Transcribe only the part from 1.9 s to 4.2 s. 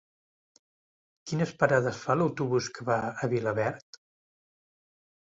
fa l'autobús que va a Vilaverd?